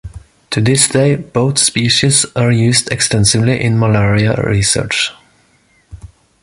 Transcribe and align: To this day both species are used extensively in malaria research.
To 0.49 0.59
this 0.61 0.87
day 0.87 1.15
both 1.15 1.59
species 1.59 2.25
are 2.35 2.51
used 2.51 2.91
extensively 2.91 3.61
in 3.61 3.77
malaria 3.77 4.35
research. 4.41 5.11